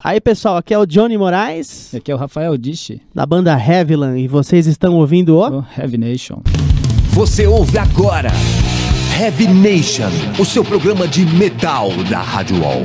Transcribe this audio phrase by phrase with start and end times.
[0.00, 1.92] Aí pessoal, aqui é o Johnny Moraes.
[1.92, 3.02] E aqui é o Rafael Dishi.
[3.12, 4.20] Da banda Heavyland.
[4.20, 5.58] E vocês estão ouvindo o...
[5.58, 6.40] o Heavy Nation.
[7.10, 8.30] Você ouve agora
[9.20, 10.08] Heavy Nation,
[10.38, 12.84] o seu programa de metal da Rádio Wall.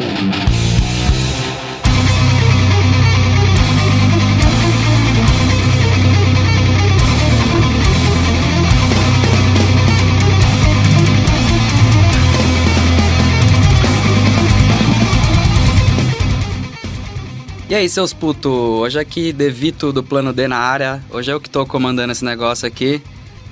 [17.73, 18.51] E aí, seus putos?
[18.51, 21.01] Hoje aqui, Devito do Plano D na área.
[21.09, 23.01] Hoje é eu que tô comandando esse negócio aqui.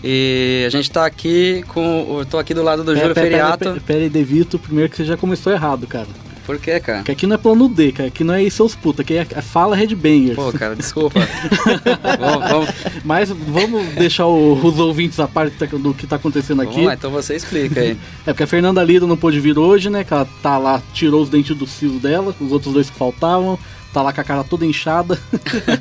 [0.04, 2.20] E a gente tá aqui com.
[2.20, 3.58] Eu tô aqui do lado do Júlio Feriato.
[3.58, 6.06] Pera, pera aí, Devito, primeiro que você já começou errado, cara.
[6.46, 7.00] Por quê, cara?
[7.00, 8.10] Porque aqui não é plano D, cara.
[8.10, 10.36] Aqui não é seus putos, aqui é, é fala Headbangers.
[10.36, 11.20] Pô, cara, desculpa.
[12.20, 12.70] vamos, vamos.
[13.04, 16.86] Mas vamos deixar o, os ouvintes a parte do que tá acontecendo aqui.
[16.86, 17.98] Lá, então você explica aí.
[18.28, 20.04] É porque a Fernanda Lida não pôde vir hoje, né?
[20.04, 23.58] Que ela tá lá, tirou os dentes do siso dela, os outros dois que faltavam
[23.94, 25.20] tá lá com a cara toda inchada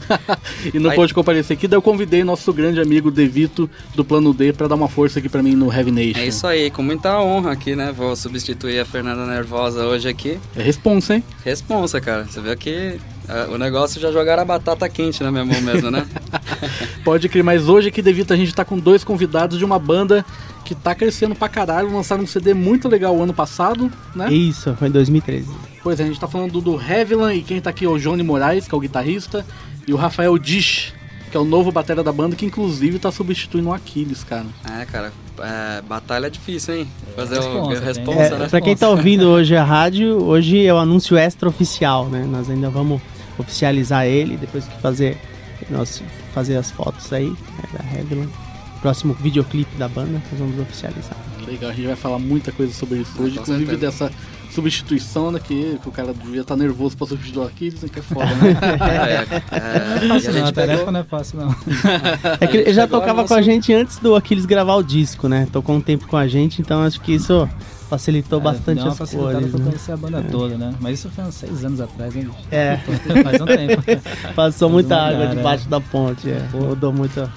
[0.72, 0.96] e não Aí...
[0.96, 1.68] pôde comparecer aqui.
[1.68, 5.28] Daí eu convidei nosso grande amigo Devito do Plano D para dar uma força aqui
[5.28, 6.20] para mim no Heavy Nation.
[6.20, 7.92] É isso aí, com muita honra aqui, né?
[7.92, 10.38] Vou substituir a Fernanda Nervosa hoje aqui.
[10.56, 11.24] É responsa, hein?
[11.44, 12.24] Responsa, cara.
[12.24, 12.98] Você vê que
[13.28, 16.06] é, o negócio já jogaram a batata quente na minha mão mesmo, né?
[17.04, 20.24] Pode crer, mas hoje aqui, Devito, a gente tá com dois convidados de uma banda
[20.64, 21.92] que tá crescendo pra caralho.
[21.92, 24.32] Lançaram um CD muito legal ano passado, né?
[24.32, 25.69] Isso, foi em 2013.
[25.82, 28.22] Pois é, a gente tá falando do Heavyland e quem tá aqui é o Johnny
[28.22, 29.46] Moraes, que é o guitarrista,
[29.86, 30.92] e o Rafael Dish,
[31.30, 34.46] que é o novo batera da banda, que inclusive tá substituindo o Aquiles, cara.
[34.78, 36.88] É, cara, é, batalha é difícil, hein?
[37.16, 38.48] Fazer é, o responsa, é, né?
[38.48, 42.26] Pra quem tá ouvindo hoje a rádio, hoje é o anúncio extra oficial, né?
[42.30, 43.00] Nós ainda vamos
[43.38, 45.16] oficializar ele, depois que fazer
[45.68, 48.30] nós fazer as fotos aí né, da Heavyland.
[48.80, 51.16] Próximo videoclipe da banda, nós vamos oficializar.
[51.46, 54.10] Legal, a gente vai falar muita coisa sobre isso hoje, inclusive dessa
[54.52, 55.40] substituição, né?
[55.42, 57.88] Que, que o cara devia estar tá nervoso pra substituir o Aquiles, né?
[57.88, 58.56] Que é foda, né?
[59.50, 60.92] é, é, é, não, a, a tarefa pegou...
[60.92, 61.54] não é fácil, não.
[62.40, 65.46] É que ele já tocava com a gente antes do Aquiles gravar o disco, né?
[65.52, 67.48] Tocou um tempo com a gente, então acho que isso
[67.90, 69.50] facilitou é, bastante as coisas.
[69.50, 69.64] pra né?
[69.64, 70.22] conhecer a banda é.
[70.22, 70.74] toda, né?
[70.80, 72.30] Mas isso foi uns seis anos atrás, hein?
[72.50, 72.76] É.
[73.24, 73.82] Faz um tempo.
[74.34, 75.68] Passou muita água debaixo é.
[75.68, 76.48] da ponte, é.
[76.52, 77.28] Mudou muito.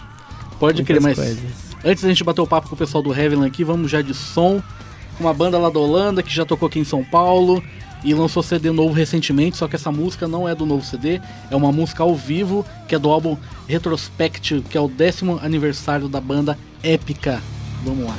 [0.59, 1.39] Pode crer, mas coisas.
[1.83, 4.13] antes da gente bater o papo com o pessoal do Heavenly aqui, vamos já de
[4.13, 4.61] som
[5.19, 7.63] uma banda lá da Holanda que já tocou aqui em São Paulo
[8.03, 11.55] e lançou CD novo recentemente, só que essa música não é do novo CD, é
[11.55, 13.37] uma música ao vivo, que é do álbum
[13.67, 17.41] Retrospect, que é o décimo aniversário da banda Épica.
[17.83, 18.15] Vamos lá.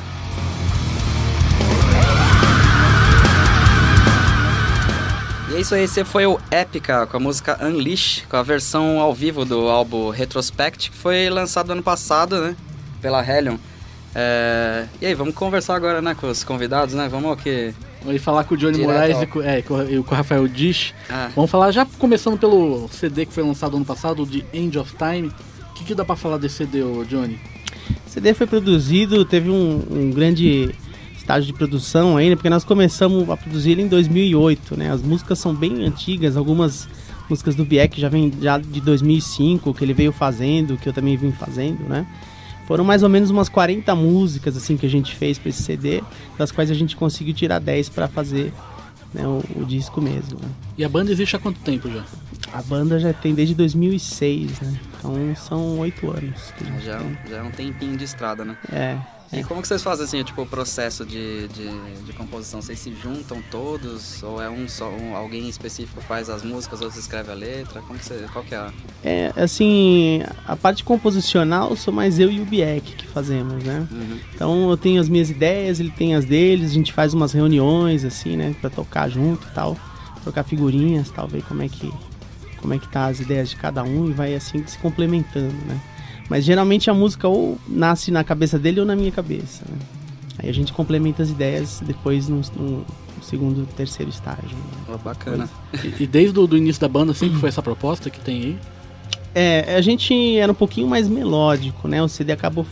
[5.50, 8.98] E é isso aí, esse foi o Épica com a música Unleash, com a versão
[9.00, 12.56] ao vivo do álbum Retrospect, que foi lançado ano passado, né,
[13.02, 13.58] pela Hellion.
[14.14, 14.86] É...
[15.00, 17.08] E aí, vamos conversar agora, né, com os convidados, né?
[17.08, 17.74] Vamos aqui.
[18.04, 20.46] Vamos falar com o Johnny Direto Moraes e com, é, com, e com o Rafael
[20.46, 20.94] Dish.
[21.08, 21.30] Ah.
[21.34, 25.28] Vamos falar já começando pelo CD que foi lançado ano passado, de End of Time.
[25.70, 27.38] O que, que dá pra falar desse CD, Johnny?
[28.06, 30.74] O CD foi produzido, teve um, um grande
[31.16, 34.92] estágio de produção ainda, porque nós começamos a produzir ele em 2008, né?
[34.92, 36.86] As músicas são bem antigas, algumas
[37.28, 41.16] músicas do Bieck já vem já de 2005, que ele veio fazendo, que eu também
[41.16, 42.06] vim fazendo, né?
[42.66, 46.02] Foram mais ou menos umas 40 músicas assim que a gente fez para esse CD,
[46.38, 48.52] das quais a gente conseguiu tirar 10 para fazer
[49.12, 50.38] né, o, o, disco mesmo.
[50.40, 50.48] Né?
[50.78, 52.04] E a banda existe há quanto tempo já?
[52.52, 54.80] A banda já tem desde 2006, né?
[54.98, 56.52] Então são oito anos.
[56.82, 58.56] Já, já é um tempinho de estrada, né?
[58.72, 58.98] É.
[59.40, 62.60] E como que vocês fazem assim, tipo, o processo de, de, de, composição?
[62.60, 64.22] Vocês se juntam todos?
[64.22, 67.80] Ou é um só, um, alguém específico faz as músicas, outros escreve a letra?
[67.82, 68.72] Como que você, qual que é a...
[69.02, 73.86] É, assim, a parte composicional sou mais eu e o Bieck que fazemos, né?
[73.90, 74.18] Uhum.
[74.34, 78.04] Então eu tenho as minhas ideias, ele tem as deles, a gente faz umas reuniões,
[78.04, 78.54] assim, né?
[78.60, 79.76] Pra tocar junto e tal,
[80.22, 81.92] trocar figurinhas, tal, ver como é que,
[82.60, 85.80] como é que tá as ideias de cada um e vai assim se complementando, né?
[86.28, 89.64] Mas geralmente a música ou nasce na cabeça dele ou na minha cabeça.
[89.68, 89.78] Né?
[90.38, 92.84] Aí a gente complementa as ideias depois no, no
[93.22, 94.56] segundo, terceiro estágio.
[94.56, 94.94] Né?
[94.94, 95.48] Oh, bacana.
[95.82, 98.58] E, e desde o início da banda sempre foi essa proposta que tem aí?
[99.34, 102.00] É, a gente era um pouquinho mais melódico, né?
[102.02, 102.64] O CD acabou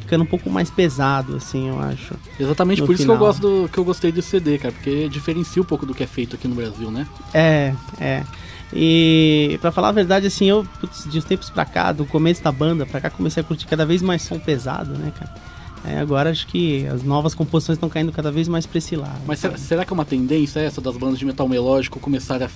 [0.00, 2.14] ficando um pouco mais pesado, assim, eu acho.
[2.40, 2.94] Exatamente por final.
[2.96, 5.86] isso que eu gosto do, que eu gostei do CD, cara, porque diferencia um pouco
[5.86, 7.06] do que é feito aqui no Brasil, né?
[7.32, 8.24] É, é.
[8.72, 12.42] E para falar a verdade, assim, eu, putz, de uns tempos pra cá, do começo
[12.42, 15.34] da banda pra cá, comecei a curtir cada vez mais som pesado, né, cara?
[15.84, 19.20] É, agora acho que as novas composições estão caindo cada vez mais pra esse lado.
[19.26, 22.48] Mas será, será, que é uma tendência essa das bandas de metal melódico começar a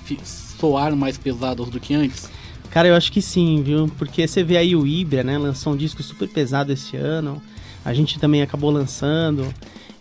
[0.58, 2.28] soar mais pesadas do que antes?
[2.70, 3.90] Cara, eu acho que sim, viu?
[3.96, 5.38] Porque você vê aí o Ibra, né?
[5.38, 7.40] Lançou um disco super pesado esse ano.
[7.84, 9.52] A gente também acabou lançando.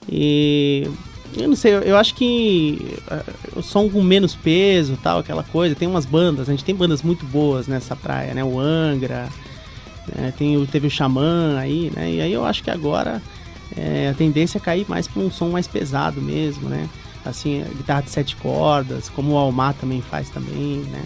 [0.09, 0.89] E
[1.35, 5.75] eu não sei, eu, acho que uh, o som com menos peso tal, aquela coisa.
[5.75, 8.43] Tem umas bandas, a gente tem bandas muito boas nessa praia, né?
[8.43, 9.29] O Angra,
[10.15, 10.33] né?
[10.37, 12.11] tem, teve o Xamã aí, né?
[12.11, 13.21] E aí eu acho que agora
[13.75, 16.89] é, a tendência é cair mais para um som mais pesado mesmo, né?
[17.23, 21.03] Assim, guitarra de sete cordas, como o Almar também faz também, né?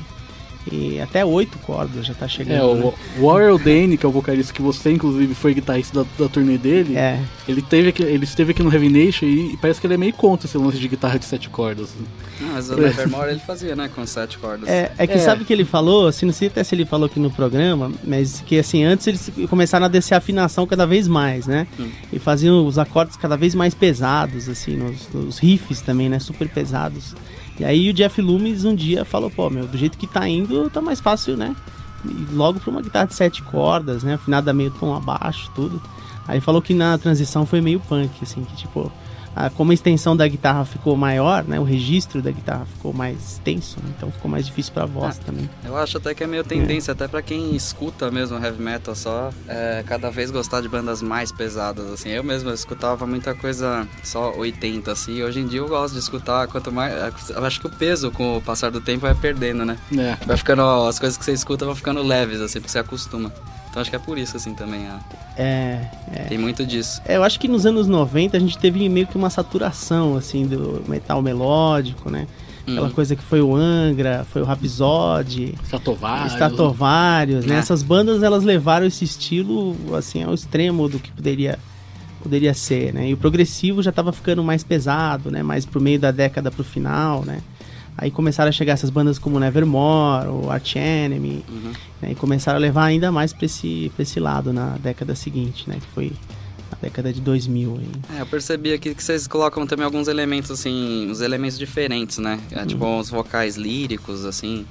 [0.71, 2.57] E até oito cordas já tá chegando.
[2.57, 6.09] É, o, o Warren Dane, que é o vocalista que você, inclusive, foi guitarrista da,
[6.23, 7.19] da turnê dele, É.
[7.47, 9.97] ele, teve aqui, ele esteve aqui no Heavy Nation e, e parece que ele é
[9.97, 11.89] meio contra esse lance de guitarra de sete cordas.
[12.41, 13.89] Não, mas o Nevermore ele fazia, né?
[13.93, 14.67] Com sete cordas.
[14.67, 15.19] É, é que É.
[15.19, 17.91] sabe o que ele falou, assim, não sei até se ele falou aqui no programa,
[18.03, 21.67] mas que assim, antes eles começaram a descer a afinação cada vez mais, né?
[21.79, 21.87] Hum.
[22.11, 24.75] E faziam os acordes cada vez mais pesados, assim,
[25.13, 26.17] nos riffs também, né?
[26.19, 27.15] Super pesados.
[27.59, 30.69] E aí o Jeff Loomis um dia falou, pô, meu, do jeito que tá indo,
[30.69, 31.55] tá mais fácil, né?
[32.03, 34.15] E logo pra uma guitarra de sete cordas, né?
[34.15, 35.81] Afinada meio tom abaixo, tudo.
[36.27, 38.91] Aí falou que na transição foi meio punk, assim, que tipo,
[39.35, 41.59] a- como a extensão da guitarra ficou maior, né?
[41.59, 45.49] O registro da guitarra ficou mais extenso, né, então ficou mais difícil pra voz também.
[45.63, 49.31] Eu acho até que é meio tendência, até pra quem escuta mesmo heavy metal só,
[49.47, 52.09] é, cada vez gostar de bandas mais pesadas, assim.
[52.09, 55.21] Eu mesmo eu escutava muita coisa só 80, assim.
[55.23, 56.93] Hoje em dia eu gosto de escutar, quanto mais...
[57.29, 59.77] Eu acho que o peso com o passar do tempo vai perdendo, né?
[59.97, 60.15] É.
[60.25, 63.31] Vai ficando, as coisas que você escuta vão ficando leves, assim, porque você acostuma.
[63.75, 64.87] Então acho que é por isso, assim, também.
[64.89, 64.97] ó.
[65.35, 65.81] É,
[66.29, 67.01] Tem muito disso.
[67.05, 70.45] é, eu acho que nos anos 90 a gente teve meio que uma saturação, assim,
[70.45, 72.25] do metal melódico, né?
[72.65, 72.91] Aquela Hum.
[72.91, 76.31] coisa que foi o Angra, foi o Rhapsody, Stratovarius.
[76.31, 77.55] Stratovarius, né?
[77.55, 77.57] É.
[77.57, 81.59] Essas bandas elas levaram esse estilo assim ao extremo do que poderia
[82.23, 83.09] poderia ser, né?
[83.09, 85.43] E o progressivo já estava ficando mais pesado, né?
[85.43, 87.41] Mais pro meio da década pro final, né?
[87.97, 91.71] Aí começaram a chegar essas bandas como Nevermore, o Arch Enemy, Uhum.
[92.01, 92.11] né?
[92.11, 95.77] e começaram a levar ainda mais para esse pra esse lado na década seguinte, né?
[95.79, 96.11] Que foi
[96.71, 98.17] a década de 2000 aí.
[98.17, 102.39] É, eu percebi aqui que vocês colocam também alguns elementos, assim, uns elementos diferentes, né?
[102.51, 104.65] É, Tipo, uns vocais líricos, assim.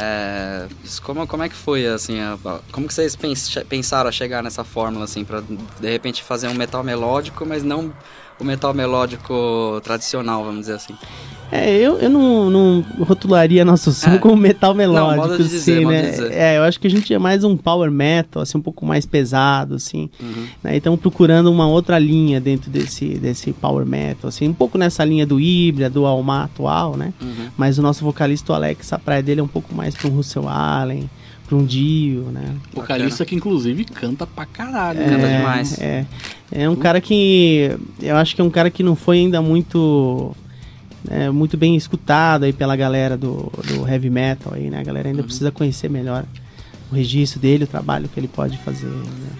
[0.00, 0.66] É,
[1.02, 2.38] como, como é que foi, assim, a-
[2.70, 6.54] como que vocês pens- pensaram a chegar nessa fórmula, assim, pra de repente fazer um
[6.54, 7.92] metal melódico, mas não
[8.38, 10.94] o metal melódico tradicional, vamos dizer assim.
[11.50, 14.18] É, eu, eu não, não rotularia nosso som É.
[14.18, 16.10] como metal melódico, dizer, assim, de né?
[16.10, 16.32] dizer.
[16.32, 19.06] É, eu acho que a gente é mais um power metal, assim, um pouco mais
[19.06, 20.10] pesado, assim.
[20.20, 20.46] Uhum.
[20.62, 20.74] Né?
[20.74, 25.04] E estamos procurando uma outra linha dentro desse, desse power metal, assim, um pouco nessa
[25.04, 27.12] linha do Hybria, do Almar atual, né?
[27.20, 27.48] Uhum.
[27.56, 30.14] Mas o nosso vocalista, o Alex, a praia dele é um pouco mais para um
[30.14, 31.08] Russell Allen,
[31.48, 32.54] para um Dio, né?
[32.74, 34.98] Vocalista que inclusive canta pra caralho.
[34.98, 35.38] Canta né?
[35.38, 35.80] demais.
[35.80, 36.04] É,
[36.52, 37.70] é um cara que
[38.02, 40.36] eu acho que é um cara que não foi ainda muito
[41.10, 44.80] é, muito bem escutado aí pela galera do, do heavy metal aí, né?
[44.80, 46.24] A galera ainda precisa conhecer melhor
[46.90, 48.86] o registro dele, o trabalho que ele pode fazer.
[48.86, 49.30] Né?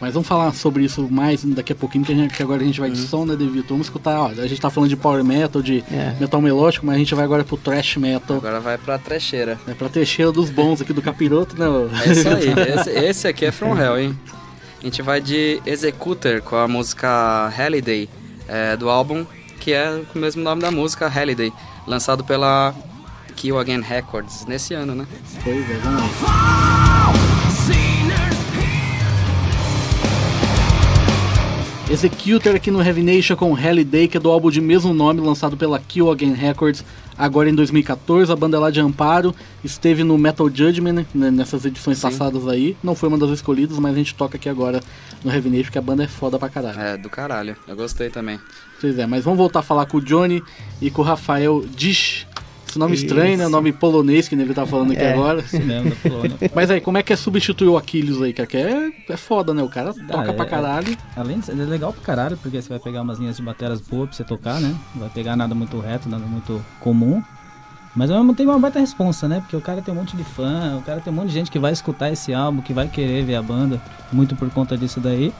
[0.00, 2.64] Mas vamos falar sobre isso mais daqui a pouquinho, que, a gente- que agora a
[2.64, 3.68] gente vai de som, né, Devito?
[3.68, 6.14] Vamos escutar, ó, a gente tá falando de power metal, de É.
[6.18, 8.38] metal melódico, mas a gente vai agora pro thrash metal.
[8.38, 9.58] Agora vai pra trecheira.
[9.68, 11.66] É pra trecheira dos bons aqui do capiroto, né?
[12.06, 12.48] É isso aí,
[12.80, 14.18] esse, esse aqui é From Hell, hein?
[14.80, 18.08] A gente vai de Executor com a música Holiday,
[18.48, 19.26] é, do álbum
[19.60, 21.52] que é o mesmo nome da música, Holiday,
[21.86, 22.74] lançado pela
[23.36, 25.06] Kill Again Records nesse ano, né?
[25.44, 27.19] Pois é.
[31.90, 35.56] Executor aqui no Heavy Nation com Holiday, que é do álbum de mesmo nome, lançado
[35.56, 36.84] pela Kill Again Records,
[37.18, 38.30] agora em 2014.
[38.30, 39.34] A banda é lá de Amparo
[39.64, 42.02] esteve no Metal Judgment, né, nessas edições Sim.
[42.02, 42.76] passadas aí.
[42.80, 44.80] Não foi uma das escolhidas, mas a gente toca aqui agora
[45.24, 46.80] no Heavy Nation, porque a banda é foda pra caralho.
[46.80, 47.56] É, do caralho.
[47.66, 48.38] Eu gostei também.
[48.80, 50.40] Pois é, mas vamos voltar a falar com o Johnny
[50.80, 52.24] e com o Rafael Dish.
[52.70, 53.04] Esse nome Isso.
[53.04, 53.48] estranho, né?
[53.48, 55.12] Nome polonês que ele tá falando aqui É.
[55.12, 55.40] agora.
[55.40, 56.36] Isso mesmo, da Polônia.
[56.54, 58.32] Mas aí, como é que é substituir o Aquiles aí?
[58.32, 59.60] Que é, é foda, né?
[59.60, 60.96] O cara toca é- pra caralho.
[61.16, 63.80] Além de ser é legal pra caralho, porque você vai pegar umas linhas de baterias
[63.80, 64.72] boas pra você tocar, né?
[64.94, 67.20] Não vai pegar nada muito reto, nada muito comum.
[67.96, 69.40] Mas ao mesmo tempo é uma baita responsa, né?
[69.40, 71.50] Porque o cara tem um monte de fã, o cara tem um monte de gente
[71.50, 75.00] que vai escutar esse álbum, que vai querer ver a banda, muito por conta disso
[75.00, 75.32] daí.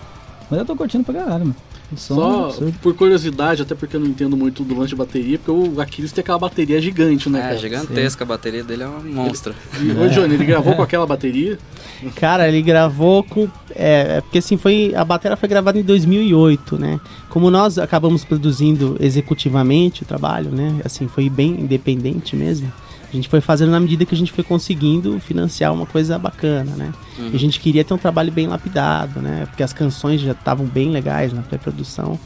[0.50, 1.56] Mas eu tô curtindo pra caralho, mano.
[1.90, 2.74] O é Só absurdo.
[2.80, 6.12] por curiosidade, até porque eu não entendo muito do lance de bateria, porque o Aquiles
[6.12, 7.56] tem aquela bateria gigante, né, É, cara?
[7.56, 9.54] gigantesca, a bateria dele é um monstro.
[9.80, 11.58] E, ô, Johnny, ele gravou com aquela bateria?
[12.16, 13.48] Cara, ele gravou com.
[13.74, 14.92] É, é porque assim, foi.
[14.94, 17.00] A bateria foi gravada em 2008, né?
[17.28, 20.80] Como nós acabamos produzindo executivamente o trabalho, né?
[20.84, 22.72] Assim, foi bem independente mesmo.
[23.12, 26.76] A gente foi fazendo na medida que a gente foi conseguindo financiar uma coisa bacana,
[26.76, 26.92] né?
[27.32, 29.46] E a gente queria ter um trabalho bem lapidado, né?
[29.46, 32.18] Porque as canções já estavam bem legais na pré-produção.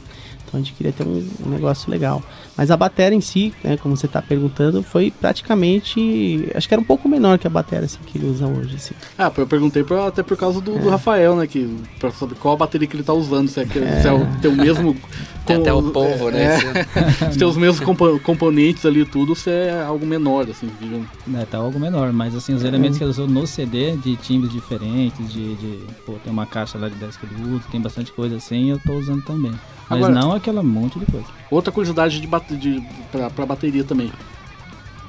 [0.54, 2.22] Então a gente queria ter um, um negócio legal.
[2.56, 6.48] Mas a bateria em si, né, como você está perguntando, foi praticamente.
[6.54, 8.76] Acho que era um pouco menor que a bateria assim, que ele usa hoje.
[8.76, 8.94] Assim.
[9.18, 10.78] Ah, eu perguntei pra- até por causa do, É.
[10.78, 11.46] do Rafael, né?
[11.46, 13.48] Que, pra saber qual a bateria que ele tá usando.
[13.48, 14.96] Se é, que- se é o, tem o mesmo
[15.44, 16.44] Tem até o polvo, né?
[16.44, 16.58] É,
[17.32, 21.06] se tem os mesmos compo componentes ali tudo, você é algo menor, assim, digamos.
[21.34, 24.52] É, tá algo menor, mas assim, os elementos que ele usou no CD, de timbres
[24.52, 28.10] diferentes, de, de pô, tem uma caixa lá de 10 que ele usa, tem bastante
[28.12, 29.52] coisa assim, eu tô usando também.
[29.88, 31.26] Mas Agora, não aquela monte de coisa.
[31.50, 34.10] Outra curiosidade de, bate de pra, pra bateria também.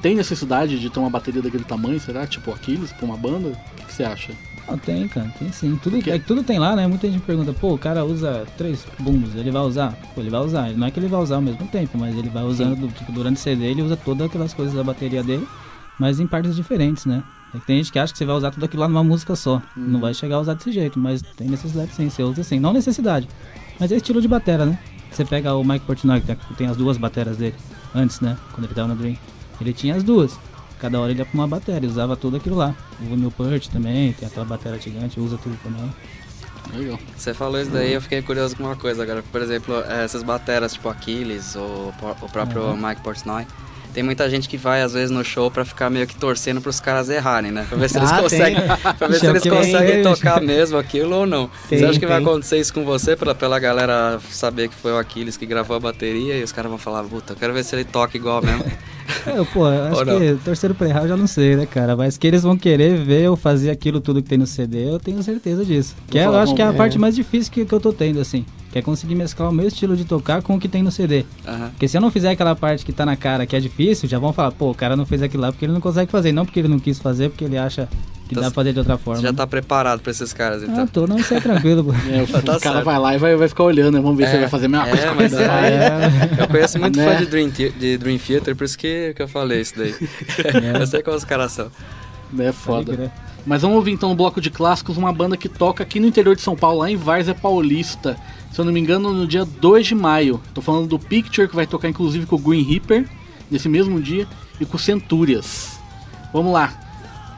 [0.01, 2.27] Tem necessidade de ter uma bateria daquele tamanho, será?
[2.27, 3.49] Tipo Aquiles, pra uma banda?
[3.49, 4.33] O que, que você acha?
[4.67, 5.79] Não, tem, cara, tem sim.
[5.81, 6.87] Tudo, é, tudo tem lá, né?
[6.87, 9.93] Muita gente pergunta, pô, o cara usa três bumbos, ele vai usar?
[10.13, 10.71] Pô, ele vai usar.
[10.71, 13.37] Não é que ele vai usar ao mesmo tempo, mas ele vai usando, tipo, durante
[13.37, 15.47] o CD ele usa todas aquelas coisas da bateria dele,
[15.99, 17.23] mas em partes diferentes, né?
[17.53, 19.35] É que tem gente que acha que você vai usar tudo aquilo lá numa música
[19.35, 19.61] só.
[19.77, 19.85] Hum.
[19.87, 22.59] Não vai chegar a usar desse jeito, mas tem necessidade sim, você usa sim.
[22.59, 23.27] Não necessidade,
[23.79, 24.79] mas é estilo de batera, né?
[25.11, 27.55] Você pega o Mike Portnoy, que tem as duas bateras dele,
[27.93, 28.37] antes, né?
[28.51, 29.17] Quando ele tava no Dream.
[29.61, 30.37] Ele tinha as duas.
[30.79, 32.75] Cada hora ele ia pra uma bateria, usava tudo aquilo lá.
[32.99, 35.89] O Newport também, tem aquela bateria gigante, usa tudo também.
[36.73, 36.99] Legal.
[37.15, 39.23] Você falou isso daí, eu fiquei curioso com uma coisa agora.
[39.31, 42.75] Por exemplo, essas bateras tipo Aquiles ou o próprio uhum.
[42.75, 43.45] Mike Portnoy
[43.95, 46.81] tem muita gente que vai, às vezes, no show pra ficar meio que torcendo pros
[46.81, 47.65] caras errarem, né?
[47.69, 48.61] Pra ver se eles ah, conseguem,
[48.99, 51.49] pra ver se eles conseguem tocar mesmo aquilo ou não.
[51.69, 52.09] Tem, você acha que tem.
[52.09, 55.77] vai acontecer isso com você, pra, pela galera saber que foi o Aquiles que gravou
[55.77, 58.43] a bateria e os caras vão falar, puta, eu quero ver se ele toca igual
[58.43, 58.65] mesmo.
[59.27, 61.95] É, pô, acho que torcer pra errar eu já não sei, né, cara?
[61.95, 64.99] Mas que eles vão querer ver eu fazer aquilo tudo que tem no CD, eu
[64.99, 65.95] tenho certeza disso.
[66.09, 68.19] Que é, eu acho que é a parte mais difícil que, que eu tô tendo,
[68.19, 68.43] assim.
[68.75, 71.23] Que é conseguir mesclar o meu estilo de tocar com o que tem no CD.
[71.47, 71.69] Uhum.
[71.69, 74.19] Porque se eu não fizer aquela parte que tá na cara que é difícil, já
[74.19, 76.33] vão falar, pô, o cara não fez aquilo lá porque ele não consegue fazer.
[76.33, 77.87] Não porque ele não quis fazer, porque ele acha
[78.27, 79.21] que então, dá pra fazer de outra forma.
[79.21, 80.83] já tá preparado pra esses caras, então?
[80.83, 81.95] Ah, tô, não, isso é tranquilo.
[82.11, 84.01] é, o, tá o cara vai lá e vai, vai ficar olhando, né?
[84.01, 85.41] Vamos ver é, se ele vai fazer a mesma é, coisa.
[85.41, 87.05] É, eu conheço muito né?
[87.05, 89.95] fã de Dream, de Dream Theater, por isso que, que eu falei isso daí.
[90.75, 90.81] É.
[90.81, 91.71] eu sei qual os caras são.
[92.37, 93.09] É foda.
[93.45, 96.35] Mas vamos ouvir então no bloco de clássicos uma banda que toca aqui no interior
[96.35, 98.17] de São Paulo, lá em Várzea Paulista
[98.55, 100.39] se eu não me engano, no dia 2 de maio.
[100.53, 103.05] Tô falando do Picture, que vai tocar inclusive com o Green Reaper,
[103.51, 104.25] nesse mesmo dia,
[104.61, 105.77] e com Centúrias.
[106.31, 106.73] Vamos lá.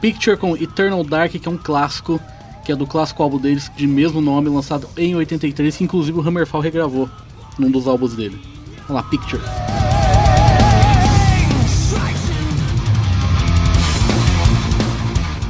[0.00, 2.20] Picture com Eternal Dark, que é um clássico,
[2.64, 6.22] que é do clássico álbum deles, de mesmo nome, lançado em 83, que inclusive o
[6.22, 7.10] Hammerfall regravou
[7.58, 8.40] num dos álbuns dele.
[8.86, 9.42] Vamos lá, Picture.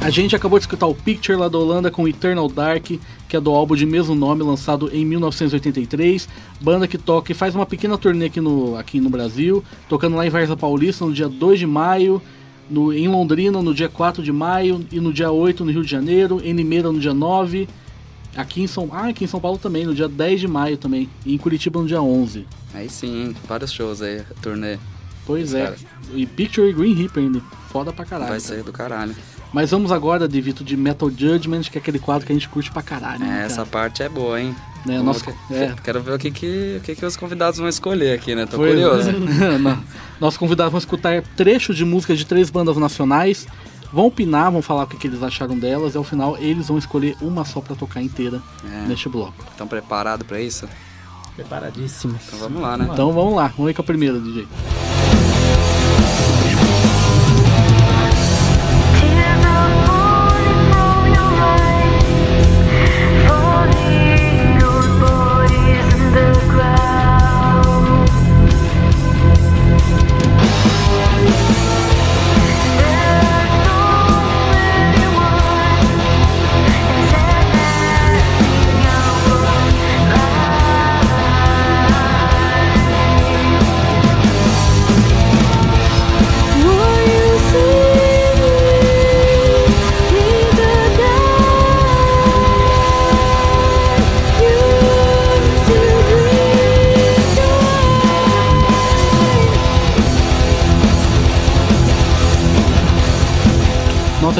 [0.01, 2.85] A gente acabou de escutar o Picture lá da Holanda com Eternal Dark,
[3.27, 6.27] que é do álbum de mesmo nome, lançado em 1983.
[6.61, 10.25] Banda que toca e faz uma pequena turnê aqui no, aqui no Brasil, tocando lá
[10.25, 12.21] em Varza Paulista no dia 2 de maio,
[12.69, 15.91] no, em Londrina no dia 4 de maio e no dia 8 no Rio de
[15.91, 17.67] Janeiro, em Limeira no dia 9,
[18.37, 21.09] aqui em São, ah, aqui em São Paulo também, no dia 10 de maio também,
[21.25, 22.47] e em Curitiba no dia 11.
[22.73, 24.79] Aí sim, vários shows aí, turnê.
[25.25, 25.75] Pois é,
[26.13, 28.31] e Picture e Green Reaper ainda, foda pra caralho.
[28.31, 29.15] Vai ser do caralho.
[29.51, 32.71] Mas vamos agora, Devito, de Metal Judgment, que é aquele quadro que a gente curte
[32.71, 33.19] pra caralho.
[33.19, 34.55] Né, é, essa parte é boa, hein?
[34.87, 35.75] É, nosso, é.
[35.83, 38.45] Quero ver o que, que, o que, que os convidados vão escolher aqui, né?
[38.45, 39.11] Tô Foi, curioso.
[39.59, 39.77] Né?
[40.21, 43.47] Nossos convidados vão escutar trechos de músicas de três bandas nacionais,
[43.91, 46.77] vão opinar, vão falar o que, que eles acharam delas, e ao final eles vão
[46.77, 48.87] escolher uma só pra tocar inteira é.
[48.87, 49.43] neste bloco.
[49.51, 50.67] Estão preparados pra isso?
[51.35, 52.21] Preparadíssimos.
[52.27, 52.89] Então vamos lá, né?
[52.91, 54.47] Então vamos lá, vamos ver com a primeira, DJ.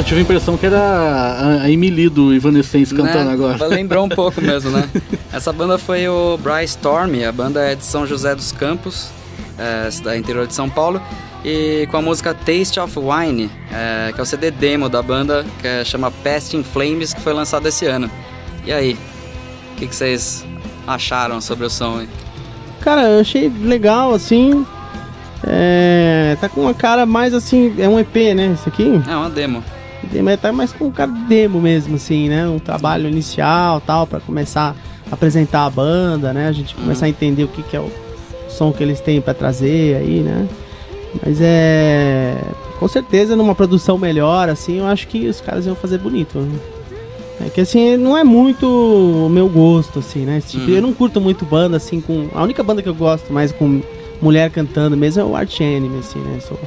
[0.00, 3.32] eu tive a impressão que era a Emily do Evanescence cantando né?
[3.32, 3.66] agora.
[3.66, 4.88] Lembrou um pouco mesmo, né?
[5.30, 9.10] Essa banda foi o Bryce Storm, a banda é de São José dos Campos,
[9.58, 11.02] é, da interior de São Paulo,
[11.44, 15.44] e com a música Taste of Wine, é, que é o CD demo da banda,
[15.60, 18.10] que é, chama Past in Flames, que foi lançado esse ano.
[18.64, 18.96] E aí,
[19.74, 20.46] o que, que vocês
[20.86, 22.06] acharam sobre o som?
[22.80, 24.64] Cara, eu achei legal, assim,
[25.46, 28.52] é, tá com uma cara mais assim, é um EP, né?
[28.54, 29.02] Isso aqui?
[29.06, 29.62] É uma demo.
[30.22, 32.48] Mas tá mais com um cara de demo mesmo, assim, né?
[32.48, 34.74] Um trabalho inicial tal, para começar
[35.10, 36.48] a apresentar a banda, né?
[36.48, 36.82] A gente uhum.
[36.82, 37.90] começar a entender o que, que é o
[38.48, 40.48] som que eles têm para trazer aí, né?
[41.24, 42.36] Mas é.
[42.78, 46.38] Com certeza, numa produção melhor, assim, eu acho que os caras iam fazer bonito.
[46.38, 46.58] Né?
[47.46, 50.42] É que assim, não é muito o meu gosto, assim, né?
[50.46, 50.76] Tipo, Uhum.
[50.76, 52.28] Eu não curto muito banda, assim, com.
[52.34, 53.82] A única banda que eu gosto mais com
[54.20, 56.38] mulher cantando mesmo é o Art Enemy, assim, né?
[56.40, 56.58] Sou-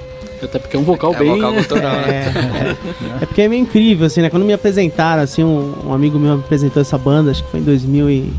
[0.46, 1.30] Até porque é um vocal É bem.
[1.30, 2.78] vocal gutural, É, né?
[3.20, 4.30] é, é porque é meio incrível, assim, né?
[4.30, 7.60] Quando me apresentaram, assim, um, um amigo meu me apresentou essa banda, acho que foi
[7.60, 8.34] em 2000 e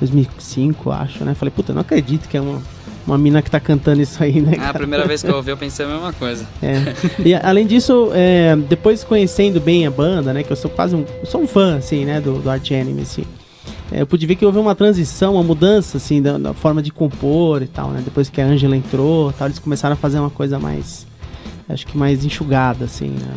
[0.00, 1.34] 2005, acho, né?
[1.34, 2.62] Falei, puta, eu não acredito que é uma,
[3.06, 4.56] uma mina que tá cantando isso aí, né?
[4.62, 6.46] É a primeira vez que eu ouvi, eu pensei a mesma coisa.
[6.62, 6.94] É.
[7.24, 10.42] E além disso, é, depois conhecendo bem a banda, né?
[10.42, 11.04] Que eu sou quase um.
[11.20, 12.20] eu sou um fã, assim, né?
[12.20, 13.24] Do, do Art Enemy, assim.
[13.90, 16.92] é, eu pude ver que houve uma transição, uma mudança, assim, da, da forma de
[16.92, 18.02] compor e tal, né?
[18.04, 21.07] Depois que a Angela entrou tal, eles começaram a fazer uma coisa mais.
[21.68, 23.34] Acho que mais enxugada, assim, né?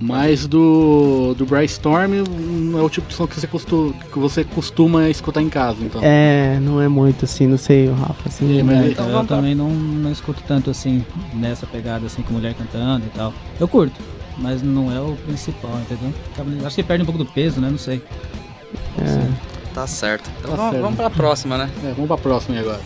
[0.00, 4.42] Mas do, do Brightstorm não é o tipo de som que você, costu, que você
[4.44, 6.00] costuma escutar em casa, então.
[6.04, 8.58] É, não é muito assim, não sei, o Rafa, assim.
[8.58, 12.34] É, mas- É, então eu também não, não escuto tanto assim, nessa pegada assim, com
[12.34, 13.32] mulher cantando e tal.
[13.58, 13.94] Eu curto,
[14.36, 16.12] mas não é o principal, entendeu?
[16.66, 17.70] Acho que perde um pouco do peso, né?
[17.70, 18.02] Não sei.
[18.98, 19.54] é.
[19.74, 20.30] Tá certo.
[20.38, 20.82] Então Tá vamos, certo.
[20.82, 21.70] vamos pra próxima, né?
[21.84, 22.80] É, vamos pra próxima aí agora.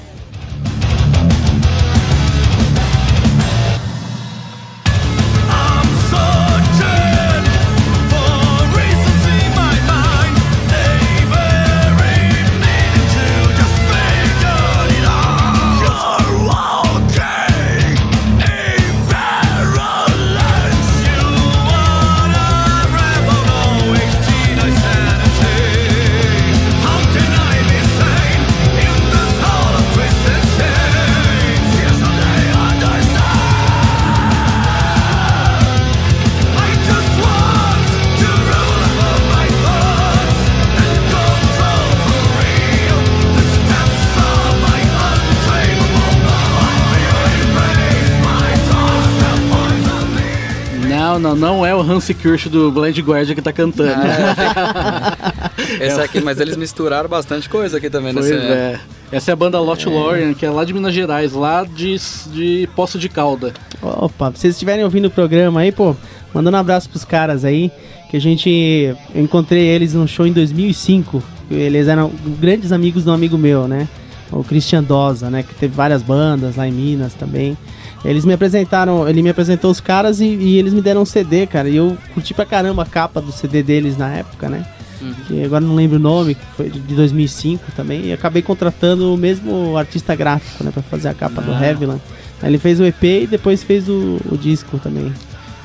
[51.19, 53.91] Não, não, não é o Hansi Kirsch do Blind Guardian que tá cantando.
[55.81, 58.41] Esse aqui, mas eles misturaram bastante coisa aqui também Pois nesse.
[58.41, 58.81] é.
[59.11, 61.97] Essa é a banda Lot Lorien, que é lá de Minas Gerais, lá de,
[62.31, 63.53] de Poço de Calda.
[63.83, 65.97] Opa, se vocês estiverem ouvindo o programa aí, pô,
[66.33, 67.71] mandando um abraço pros caras aí,
[68.11, 73.11] que a gente, eu encontrei eles num show em 2005, eles eram grandes amigos de
[73.11, 73.89] um amigo meu, né,
[74.31, 77.57] o Christian Dosa, né, que teve várias bandas lá em Minas também.
[78.05, 81.47] Eles me apresentaram, ele me apresentou os caras e, e eles me deram um CD,
[81.47, 84.65] cara, e eu curti pra caramba a capa do CD deles na época, né.
[85.27, 89.17] Que agora não lembro o nome, que foi de 2005 também, e acabei contratando o
[89.17, 91.65] mesmo artista gráfico, né, pra fazer a capa do Ah.
[91.65, 92.01] Heavyland.
[92.43, 95.13] Aí Ele fez o EP e depois fez o, o disco também,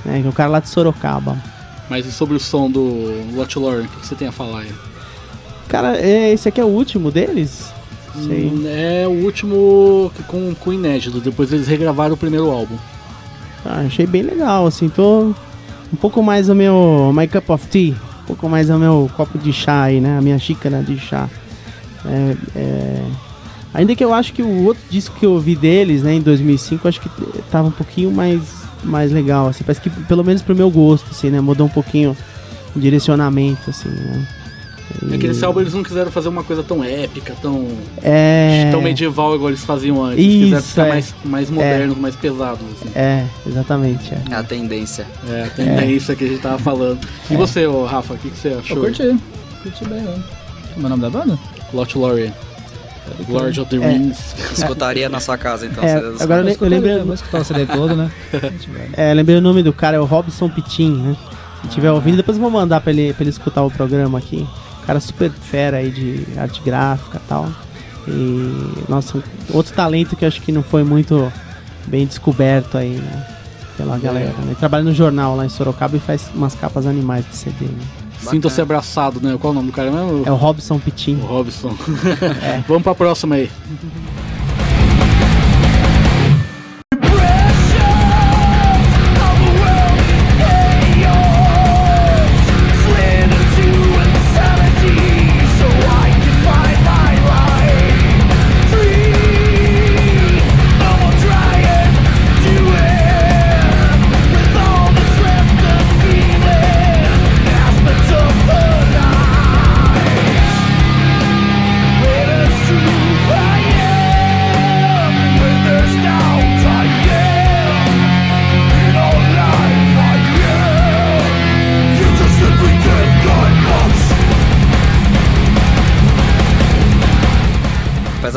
[0.06, 1.38] né, que é o cara lá de Sorocaba.
[1.90, 4.60] Mas e sobre o som do Lot Lorien, o que que você tem a falar
[4.62, 4.72] aí?
[5.68, 7.72] Cara, é, esse aqui é o último deles?
[8.16, 8.48] Sei.
[8.48, 12.76] Hum, É o último com, com inédito, depois eles regravaram o primeiro álbum.
[13.66, 15.34] Ah, achei bem legal, assim, tô
[15.92, 19.38] um pouco mais o meu my cup of tea, um pouco mais o meu copo
[19.38, 21.30] de chá aí, né, a minha xícara de chá.
[22.06, 23.04] É, é,
[23.74, 26.86] Ainda que eu acho que o outro disco que eu ouvi deles, né, em 2005,
[26.86, 27.10] eu acho que
[27.50, 28.40] tava um pouquinho mais,
[28.84, 32.16] mais legal, assim, parece que pelo menos pro meu gosto, assim, né, mudou um pouquinho
[32.76, 34.28] o direcionamento, assim, né.
[35.12, 37.68] É que E- nesse álbum eles não quiseram fazer uma coisa tão épica, tão,
[38.02, 38.70] é...
[38.72, 40.20] tão medieval igual eles faziam antes.
[40.20, 40.90] Eles quiseram Isso, ficar é.
[40.90, 42.62] mais, mais modernos, mais pesados.
[42.72, 42.90] Assim.
[42.96, 44.22] É, exatamente, é.
[44.32, 45.08] É a tendência.
[45.30, 47.00] É, a tendência que a gente tava falando.
[47.30, 48.78] E você, ô, Rafa, o que, que você Eu achou?
[48.78, 49.18] curti.
[49.64, 50.24] Curti bem, né?
[50.74, 51.40] Como é o nome da banda?
[51.74, 52.34] Lot Lorien.
[53.28, 53.88] Lord of the É.
[53.90, 54.18] Rings.
[54.58, 55.84] Escutaria na sua casa, então.
[55.84, 58.10] É, você- agora eu, le- eu lembrei, Vou escutar o CD todo, né?
[58.96, 61.16] É, lembrei o nome do cara, é o Robson Pitin, né?
[61.64, 64.46] Se tiver ouvindo, depois eu vou mandar pra ele, pra ele escutar o programa aqui.
[64.86, 67.50] Cara super fera aí de arte gráfica e tal.
[68.08, 71.32] E, nossa, outro talento que acho que não foi muito
[71.88, 73.28] bem descoberto aí, né?
[73.78, 74.48] Pela galera, né?
[74.48, 77.84] Ele trabalha no jornal lá em Sorocaba e faz umas capas animais de CD, né?
[78.20, 79.38] Sinta-se abraçado, né?
[79.40, 80.24] Qual é o nome do cara mesmo?
[80.26, 81.16] É o Robson Pitin.
[81.16, 81.76] O Robson.
[82.68, 83.50] Vamos pra próxima aí.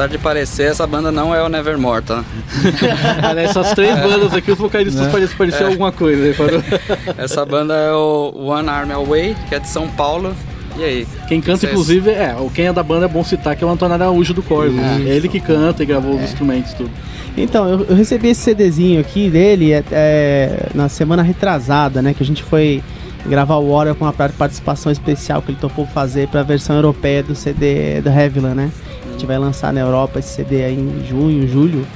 [0.06, 2.24] Apesar de parecer, essa banda não é o Nevermore, tá?
[3.36, 6.22] Essas três bandas aqui, os vocalistas parecem parecer alguma coisa.
[6.24, 6.62] aí, parou?
[7.18, 10.34] Essa banda é o One Arm Away, que é de São Paulo.
[10.78, 11.06] E aí?
[11.26, 13.66] Quem canta, Vocês- inclusive, é, o quem é da banda é bom citar que é
[13.66, 14.78] o Antônio Araújo do Corvo.
[14.80, 16.90] É ele que canta e gravou os instrumentos tudo.
[17.36, 22.14] Então, eu, eu recebi esse CDzinho aqui dele é, é, na semana retrasada, né?
[22.14, 22.82] Que a gente foi
[23.26, 27.34] gravar o Warrior com uma participação especial que ele topou fazer pra versão europeia do
[27.34, 28.70] CD do Heavyland, né?
[29.16, 31.86] Gente vai lançar na Europa esse CD aí em junho, julho.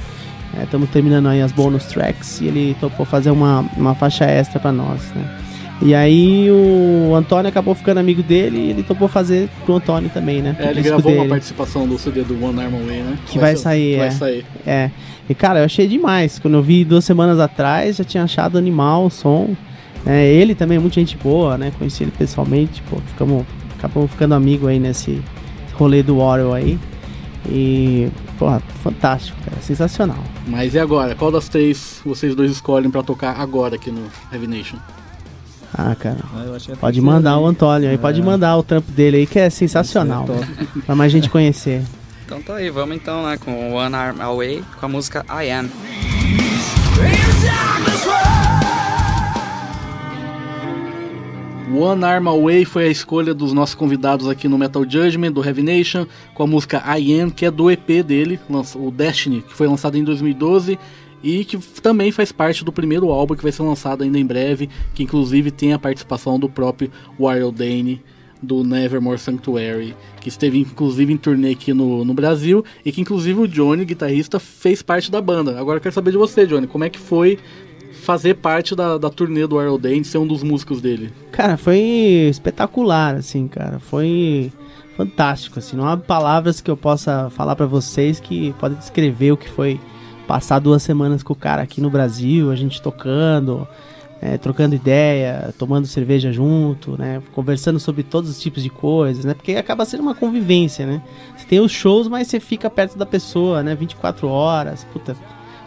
[0.59, 4.71] Estamos terminando aí as bonus tracks e ele topou fazer uma, uma faixa extra pra
[4.71, 5.37] nós, né?
[5.83, 10.41] E aí o Antônio acabou ficando amigo dele e ele topou fazer pro Antônio também,
[10.41, 10.55] né?
[10.57, 11.29] É, ele gravou uma dele.
[11.29, 13.19] participação do CD do One Arm Away, né?
[13.27, 14.11] Que vai sair, que vai é.
[14.11, 14.45] sair.
[14.65, 14.91] É.
[15.29, 16.39] E cara, eu achei demais.
[16.39, 19.55] Quando eu vi duas semanas atrás, já tinha achado animal o som.
[20.07, 21.71] É, ele também é muita gente boa, né?
[21.77, 23.45] Conheci ele pessoalmente, pô, ficamos,
[23.77, 25.21] acabamos ficando amigo aí nesse
[25.75, 26.79] rolê do Warrior aí.
[27.49, 30.23] E, porra, fantástico, cara, sensacional.
[30.47, 31.15] Mas e agora?
[31.15, 34.77] Qual das três vocês dois escolhem pra tocar agora aqui no Heavy Nation?
[35.73, 36.17] Ah, cara.
[36.35, 38.23] Ah, Pode mandar o Antônio aí, pode É.
[38.23, 40.25] mandar o trampo dele aí, que é sensacional.
[40.27, 40.67] Né?
[40.85, 41.81] Pra mais gente conhecer.
[42.25, 45.69] Então tá aí, vamos então, né, com One Arm Away, com a música I Am.
[51.73, 55.63] One Arm Away foi a escolha dos nossos convidados aqui no Metal Judgment, do Heavy
[55.63, 58.39] Nation, com a música I Am, que é do EP dele,
[58.75, 60.77] o Destiny, que foi lançado em 2012
[61.23, 64.69] e que também faz parte do primeiro álbum que vai ser lançado ainda em breve,
[64.93, 68.01] que inclusive tem a participação do próprio Wild Dane,
[68.41, 73.39] do Nevermore Sanctuary, que esteve inclusive em turnê aqui no, no Brasil e que inclusive
[73.39, 75.59] o Johnny, guitarrista, fez parte da banda.
[75.59, 77.37] Agora eu quero saber de você, Johnny, como é que foi
[78.01, 81.13] fazer parte da, da turnê do Wild Dane, ser um dos músicos dele?
[81.31, 81.79] Cara, foi
[82.29, 83.79] espetacular, assim, cara.
[83.79, 84.51] Foi
[84.97, 85.77] fantástico, assim.
[85.77, 89.79] Não há palavras que eu possa falar pra vocês que podem descrever o que foi
[90.27, 93.67] passar duas semanas com o cara aqui no Brasil, a gente tocando,
[94.21, 97.21] é, trocando ideia, tomando cerveja junto, né?
[97.33, 99.33] Conversando sobre todos os tipos de coisas, né?
[99.33, 101.01] Porque acaba sendo uma convivência, né?
[101.37, 103.75] Você tem os shows, mas você fica perto da pessoa, né?
[103.75, 105.15] 24 horas, puta.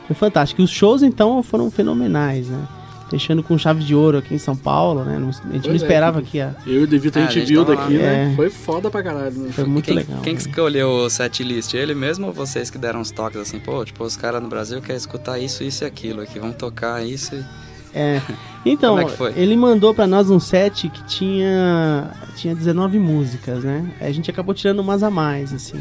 [0.07, 0.61] Foi fantástico.
[0.61, 2.67] E os shows, então, foram fenomenais, né?
[3.11, 5.19] Fechando com chave de ouro aqui em São Paulo, né?
[5.19, 6.57] Não- A gente não Pois é, esperava que- que ia.
[6.67, 8.31] Eu e o Devito a Ah, gente a gente viu daqui, né?
[8.33, 8.37] é.
[8.37, 9.33] Foi foda pra caralho.
[9.39, 9.51] Né?
[9.53, 10.21] Foi muito quem, legal.
[10.23, 10.49] Quem que né?
[10.51, 11.75] escolheu o set list?
[11.75, 14.81] Ele mesmo ou vocês que deram os toques assim, pô, tipo, os caras no Brasil
[14.81, 17.45] querem escutar isso, isso e aquilo aqui, vamos tocar isso e...
[17.97, 18.21] É.
[18.67, 19.33] Então, Como é que foi?
[19.37, 23.89] ele mandou pra nós um set que tinha tinha 19 músicas, né?
[24.01, 25.79] A gente acabou tirando umas a mais, assim,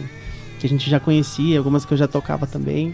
[0.60, 2.94] que a gente já conhecia, algumas que eu já tocava também.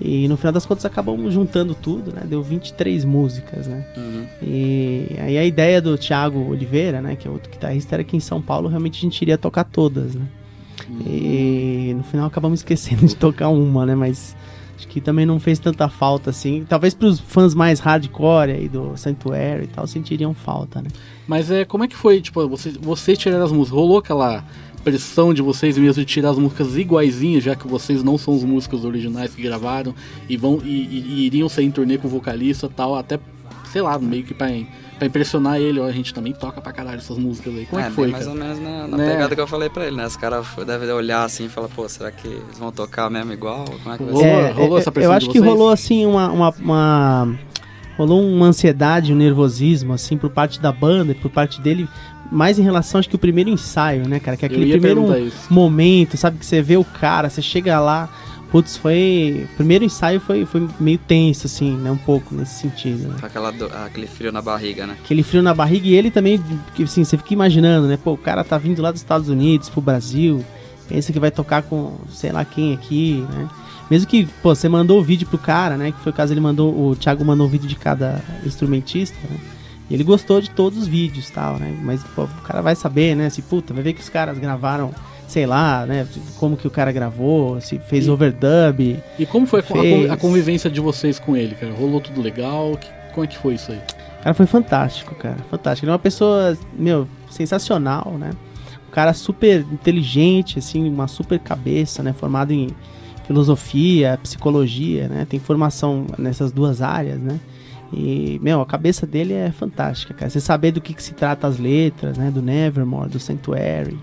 [0.00, 2.22] E no final das contas acabamos juntando tudo, né?
[2.24, 3.86] Deu 23 músicas, né?
[3.96, 4.26] Uhum.
[4.42, 8.20] E aí a ideia do Thiago Oliveira, né, que é outro guitarrista, era que em
[8.20, 10.26] São Paulo realmente a gente iria tocar todas, né?
[11.04, 13.94] E no final acabamos esquecendo de tocar uma, né?
[13.94, 14.36] Mas
[14.76, 16.64] acho que também não fez tanta falta assim.
[16.68, 20.88] Talvez pros fãs mais hardcore aí do Sanctuary e tal sentiriam falta, né?
[21.26, 23.78] Mas é, como é que foi, tipo, vocês, vocês tiraram as músicas?
[23.78, 24.44] Rolou aquela
[24.90, 28.44] pressão de vocês mesmo de tirar as músicas iguaizinhas, já que vocês não são os
[28.44, 29.92] músicos originais que gravaram
[30.28, 33.18] e vão e, e- e iriam sair em turnê com o vocalista e tal, até,
[33.72, 34.46] sei lá, meio que pra,
[34.96, 37.66] pra impressionar ele, ó, a gente também toca pra caralho essas músicas aí.
[37.66, 38.36] Como é, é, que foi, mais cara?
[38.38, 39.10] ou menos na, na Né?
[39.12, 40.06] pegada que eu falei pra ele, né?
[40.06, 43.64] Os caras devem olhar assim e falar, pô, será que eles vão tocar mesmo igual?
[43.64, 44.52] Como é que vai Rolou- ser?
[44.52, 47.38] rolou essa pressão Eu de acho que rolou assim uma, uma, uma-
[47.98, 51.88] rolou uma ansiedade, um nervosismo assim por parte da banda e por parte dele,
[52.30, 55.00] mais em relação acho que o primeiro ensaio, né, cara, que é aquele primeiro
[55.50, 56.38] momento, sabe?
[56.38, 58.08] Que você vê o cara, você chega lá.
[58.50, 59.46] Putz, foi.
[59.52, 61.90] O primeiro ensaio foi, foi meio tenso, assim, né?
[61.90, 63.08] Um pouco nesse sentido.
[63.08, 63.16] Né?
[63.18, 64.96] Com aquela do- aquele frio na barriga, né?
[65.02, 66.40] Aquele frio na barriga e ele também,
[66.74, 67.98] que assim, você fica imaginando, né?
[68.02, 70.44] Pô, o cara tá vindo lá dos Estados Unidos pro Brasil,
[70.88, 73.48] pensa que vai tocar com sei lá quem aqui, né?
[73.90, 75.90] Mesmo que, pô, você mandou o vídeo pro cara, né?
[75.90, 79.36] Que foi o caso, ele mandou, o Thiago mandou o vídeo de cada instrumentista, né?
[79.88, 81.72] E ele gostou de todos os vídeos e tal, né?
[81.82, 83.30] Mas, pô, o cara vai saber, né?
[83.30, 84.92] Se, puta, vai ver que os caras gravaram,
[85.28, 86.06] sei lá, né?
[86.38, 89.00] Como que o cara gravou, se fez E- overdub.
[89.18, 90.10] E como foi Fez.
[90.10, 91.72] a convivência de vocês com ele, cara?
[91.72, 92.76] Rolou tudo legal?
[92.76, 93.80] Que- como é que foi isso aí?
[94.22, 95.36] Cara, foi fantástico, cara.
[95.48, 95.84] Fantástico.
[95.84, 98.30] Ele é uma pessoa, meu, sensacional, né?
[98.88, 102.12] Um cara super inteligente, assim, uma super cabeça, né?
[102.12, 102.68] Formado em
[103.26, 105.26] filosofia, psicologia, né?
[105.28, 107.38] Tem formação nessas duas áreas, né?
[107.92, 110.28] E, meu, a cabeça dele é fantástica, cara.
[110.30, 112.30] Você saber do que, que se trata as letras, né?
[112.30, 113.96] Do Nevermore, do Sanctuary.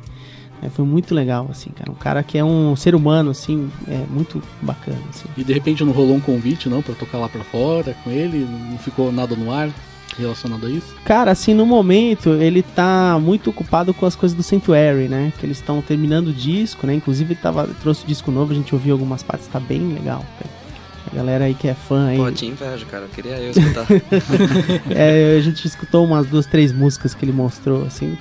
[0.62, 0.70] né?
[0.70, 1.92] Foi muito legal, assim, cara.
[1.92, 5.26] Um cara que é um ser humano, assim, é muito bacana, assim.
[5.36, 8.48] E de repente não rolou um convite, não, pra tocar lá pra fora com ele?
[8.70, 9.70] Não ficou nada no ar
[10.18, 10.96] relacionado a isso?
[11.04, 15.34] Cara, assim, no momento ele tá muito ocupado com as coisas do Sanctuary, né?
[15.40, 16.94] Que eles estão terminando o disco, né?
[16.94, 20.24] Inclusive ele tava, trouxe o disco novo, a gente ouviu algumas partes, tá bem legal.
[20.40, 20.63] cara.
[21.14, 22.18] Galera aí que é fã aí.
[22.18, 23.04] Pô, te invejo, cara.
[23.04, 23.86] Eu queria eu escutar.
[24.90, 28.18] é, a gente escutou umas duas, três músicas que ele mostrou, assim.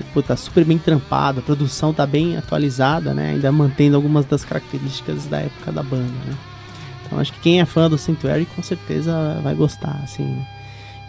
[0.00, 3.30] E, pô, tá super bem trampado, a produção tá bem atualizada, né?
[3.30, 6.34] Ainda mantendo algumas das características da época da banda, né?
[7.06, 10.44] Então acho que quem é fã do Sanctuary com certeza vai gostar, assim.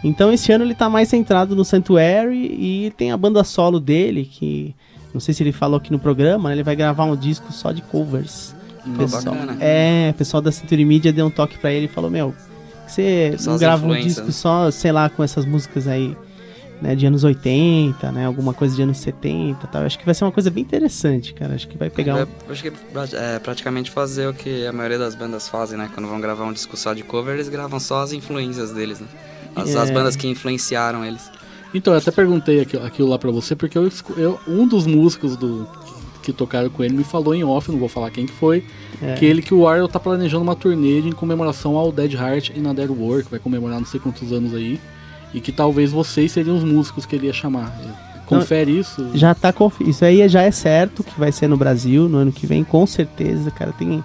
[0.04, 4.24] Então esse ano ele tá mais centrado no Sanctuary e tem a banda solo dele,
[4.24, 4.74] que
[5.12, 6.54] não sei se ele falou aqui no programa, né?
[6.54, 8.54] ele vai gravar um disco só de covers.
[8.96, 9.56] Pessoal, bacana.
[9.60, 12.34] é, o pessoal da Century Media deu um toque pra ele e falou, meu,
[12.86, 14.32] você não as grava um disco né?
[14.32, 16.16] só, sei lá, com essas músicas aí,
[16.80, 19.82] né, de anos 80, né, alguma coisa de anos 70 tal.
[19.82, 21.54] Acho que vai ser uma coisa bem interessante, cara.
[21.54, 22.18] Acho que vai pegar um...
[22.18, 22.72] Eu acho que
[23.14, 25.90] é praticamente fazer o que a maioria das bandas fazem, né?
[25.92, 29.06] Quando vão gravar um disco só de cover, eles gravam só as influências deles, né?
[29.54, 29.92] As, as É.
[29.92, 31.30] bandas que influenciaram eles.
[31.74, 35.36] Então, eu até perguntei aquilo, aquilo lá pra você, porque eu, eu- um dos músicos
[35.36, 35.66] do
[36.26, 38.64] que tocaram com ele me falou em off, não vou falar quem que foi,
[39.00, 39.14] É.
[39.14, 42.60] que ele que o Warrior tá planejando uma turnê em comemoração ao Dead Heart e
[42.60, 44.80] na Dead War, que vai comemorar não sei quantos anos aí,
[45.32, 47.72] e que talvez vocês seriam os músicos que ele ia chamar.
[48.26, 49.08] Confere isso?
[49.14, 49.88] Já tá confi...
[49.88, 52.84] Isso aí já é certo que vai ser no Brasil no ano que vem, com
[52.86, 53.72] certeza, cara.
[53.72, 54.02] Tem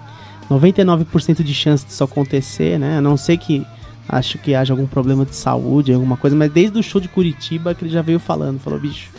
[0.48, 2.98] 99% de chance disso acontecer, né?
[2.98, 3.66] A não ser que
[4.08, 7.74] acho que haja algum problema de saúde, alguma coisa, mas desde o show de Curitiba
[7.74, 9.10] que ele já veio falando, falou, bicho,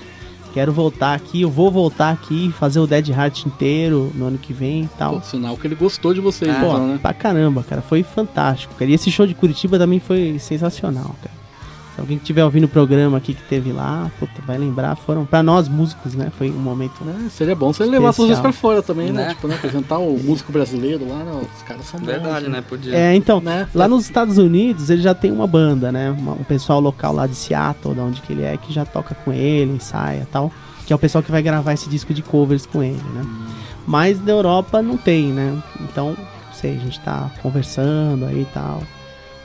[0.54, 4.54] quero voltar aqui, eu vou voltar aqui, fazer o Dead Heart inteiro no ano que
[4.54, 5.16] vem e tal.
[5.20, 7.00] Pô, sinal que ele gostou de vocês, Ah, Pô, então, né?
[7.02, 8.90] pra caramba, cara, foi fantástico, cara.
[8.90, 11.43] E esse show de Curitiba também foi sensacional, cara.
[11.94, 15.26] Se alguém que estiver ouvindo o programa aqui que teve lá, puta, vai lembrar, foram
[15.26, 16.32] pra nós músicos, né?
[16.36, 17.26] Foi um momento, né?
[17.28, 18.52] É, seria bom se ele levasse vocês Especial.
[18.52, 19.28] pra fora também, né?
[19.28, 19.34] Né?
[19.36, 19.56] Tipo, né?
[19.56, 21.42] Apresentar o músico brasileiro lá, né?
[21.56, 22.08] Os caras são bons.
[22.08, 22.64] Verdade, né?
[22.68, 22.96] Podia.
[22.96, 23.68] É, então, Né?
[23.76, 26.10] lá nos Estados Unidos ele já tem uma banda, né?
[26.12, 29.32] Um pessoal local lá de Seattle, da onde que ele é, que já toca com
[29.32, 30.52] ele, ensaia e tal.
[30.88, 33.24] Que é o pessoal que vai gravar esse disco de covers com ele, né?
[33.86, 35.62] Mas da Europa não tem, né?
[35.80, 38.82] Então, não sei, a gente tá conversando aí e tal.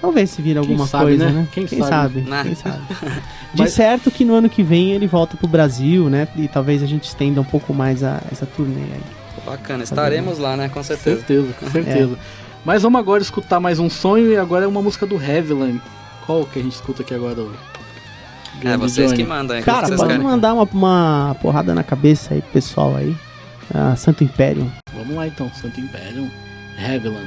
[0.00, 1.32] Vamos ver se vira Quem alguma sabe, coisa, né?
[1.32, 1.48] né?
[1.50, 1.82] Quem sabe?
[1.88, 2.20] sabe.
[2.20, 2.42] Né?
[2.44, 2.78] Quem sabe?
[3.54, 6.28] De Mas- certo que no ano que vem ele volta pro Brasil, né?
[6.36, 9.00] E talvez a gente estenda um pouco mais a, essa turnê aí.
[9.44, 9.82] Bacana.
[9.82, 10.68] Estaremos lá, né?
[10.68, 11.16] Com certeza.
[11.16, 12.18] Certeza, com certeza.
[12.64, 15.80] Mas vamos agora escutar mais um sonho e agora é uma música do Heavyland.
[16.26, 17.46] Qual que a gente escuta aqui agora?
[18.62, 19.22] É, vocês Johnny?
[19.22, 19.56] que mandam.
[19.56, 20.18] é que Cara, pode querem.
[20.18, 23.16] mandar uma, uma porrada na cabeça aí pro pessoal aí.
[23.74, 24.70] Ah, Santo Império.
[24.94, 26.30] Vamos lá então, Santo Império,
[26.78, 27.26] Heavyland.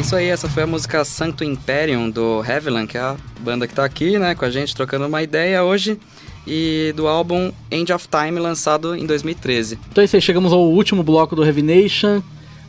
[0.00, 3.74] Isso aí, essa foi a música Sancto Imperium do Heavyland, que é a banda que
[3.74, 5.98] tá aqui, né, com a gente trocando uma ideia hoje.
[6.46, 9.78] E do álbum End of Time, lançado em 2013.
[9.90, 12.22] Então é isso aí, chegamos ao último bloco do Heavy Nation.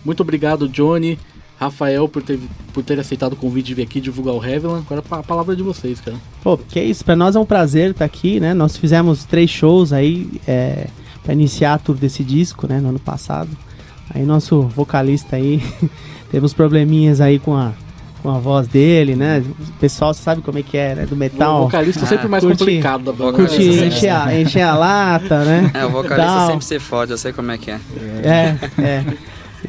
[0.03, 1.17] Muito obrigado, Johnny,
[1.57, 2.37] Rafael, por ter,
[2.73, 4.85] por ter aceitado o convite de vir aqui divulgar o Heavyland.
[4.85, 6.17] Agora a palavra é de vocês, cara.
[6.43, 8.53] Pô, que é isso, pra nós é um prazer estar aqui, né?
[8.53, 10.87] Nós fizemos três shows aí é,
[11.23, 13.49] pra iniciar a tour desse disco, né, no ano passado.
[14.13, 15.61] Aí nosso vocalista aí
[16.31, 17.71] teve uns probleminhas aí com a,
[18.21, 19.43] com a voz dele, né?
[19.59, 21.05] O pessoal sabe como é que é, né?
[21.05, 21.63] Do o metal.
[21.63, 23.33] vocalista é sempre mais curte- complicado da banda.
[23.33, 23.71] Curte né?
[23.73, 25.71] sempre- encher a, encher a lata, né?
[25.75, 26.47] É, o vocalista Tal.
[26.47, 27.79] sempre se fode, eu sei como é que é.
[28.23, 29.05] É, é.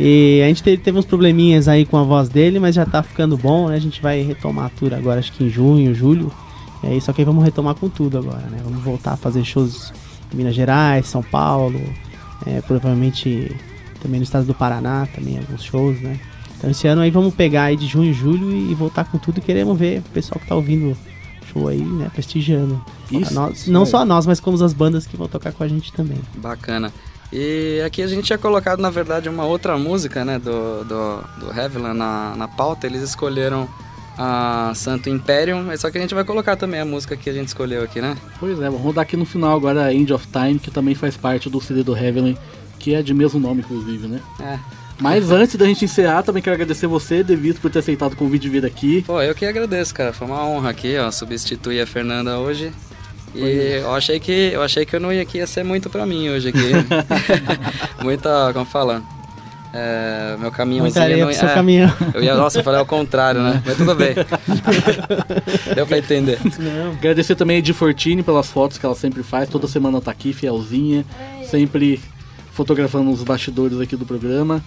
[0.00, 3.02] E a gente teve, teve uns probleminhas aí com a voz dele, mas já tá
[3.02, 3.76] ficando bom, né?
[3.76, 6.32] A gente vai retomar a tour agora, acho que em junho, julho.
[6.82, 8.58] E aí, só que aí vamos retomar com tudo agora, né?
[8.64, 9.92] Vamos voltar a fazer shows
[10.32, 11.78] em Minas Gerais, São Paulo,
[12.46, 13.54] é, provavelmente
[14.02, 16.18] também no estado do Paraná, também alguns shows, né?
[16.58, 19.38] Então esse ano aí vamos pegar aí de junho, julho e, e voltar com tudo
[19.38, 20.96] e queremos ver o pessoal que tá ouvindo o
[21.52, 22.10] show aí, né?
[22.12, 22.82] Prestigiando.
[23.10, 25.62] Isso, A nós- isso não só nós, mas como as bandas que vão tocar com
[25.64, 26.18] a gente também.
[26.36, 26.92] Bacana.
[27.32, 31.58] E aqui a gente tinha colocado, na verdade, uma outra música, né, do, do, do
[31.58, 32.86] Heavyland na, na pauta.
[32.86, 33.66] Eles escolheram
[34.18, 37.32] a Santo Imperium, mas só que a gente vai colocar também a música que a
[37.32, 38.16] gente escolheu aqui, né?
[38.38, 41.16] Pois é, vamos rodar aqui no final agora a End of Time, que também faz
[41.16, 42.36] parte do CD do Heavenly,
[42.82, 44.20] que é de mesmo nome, inclusive, né?
[44.40, 44.58] É.
[44.98, 48.42] Mas antes da gente encerrar, também quero agradecer você, Devito, por ter aceitado o convite
[48.42, 49.02] de vir aqui.
[49.06, 50.12] Pô, eu que agradeço, cara.
[50.12, 52.72] Foi uma honra aqui, ó, substituir a Fernanda hoje.
[53.34, 56.04] E eu achei que eu achei que eu não ia que ia ser muito pra
[56.04, 56.70] mim hoje aqui.
[58.02, 59.02] Muita, como fala?
[59.74, 61.92] É, meu Muita caminhãozinho areia não seu é, caminhão.
[62.12, 63.62] Eu ia, nossa, eu falei ao contrário, né?
[63.64, 64.14] Mas tudo bem.
[65.74, 66.38] Deu pra entender.
[66.98, 70.34] Agradecer também a Edi Fortini pelas fotos que ela sempre faz, toda semana tá aqui,
[70.34, 71.06] fielzinha,
[71.46, 71.98] sempre
[72.52, 74.62] fotografando os bastidores aqui do programa.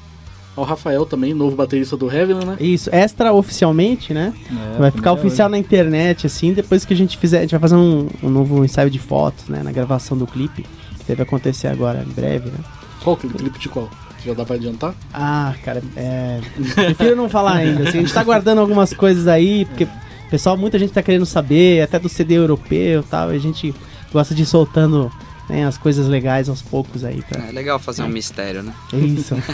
[0.55, 2.55] Ao Rafael também, novo baterista do Heavenly, né?
[2.61, 4.33] Isso, extra oficialmente, né?
[4.75, 7.39] É, vai ficar oficial na internet, assim, depois que a gente fizer.
[7.39, 9.61] A gente vai fazer um, um novo ensaio de fotos, né?
[9.61, 10.63] Na gravação do clipe,
[10.97, 12.57] que deve acontecer agora em breve, né?
[13.03, 13.89] Qual que clipe de qual?
[14.25, 14.95] Já dá pra adiantar?
[15.13, 16.39] Ah, cara, é.
[16.73, 17.89] Prefiro não falar ainda.
[17.89, 19.85] Assim, a gente tá guardando algumas coisas aí, porque
[20.31, 23.75] pessoal, muita gente tá querendo saber, até do CD europeu e tal, e a gente
[24.11, 25.11] gosta de ir soltando
[25.49, 27.21] né, as coisas legais aos poucos aí.
[27.21, 27.47] Pra...
[27.47, 28.73] É legal fazer um mistério, né?
[28.93, 29.35] É isso.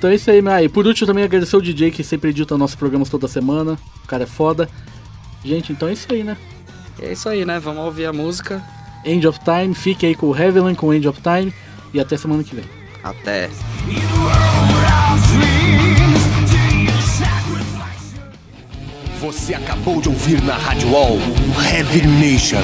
[0.00, 0.64] Então é isso aí, Mai.
[0.64, 3.78] E por último também agradecer o DJ que sempre edita nossos programas toda semana.
[4.02, 4.66] O cara é foda.
[5.44, 6.38] Gente, então é isso aí, né?
[6.98, 7.60] É isso aí, né?
[7.60, 8.64] Vamos ouvir a música.
[9.04, 11.52] End of Time, fique aí com o Heavenly com End of Time
[11.92, 12.64] e até semana que vem.
[13.04, 13.50] Até.
[19.20, 21.18] Você acabou de ouvir na Rádio Wall
[21.70, 22.62] Heavy Nation.